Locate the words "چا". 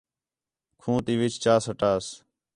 1.43-1.55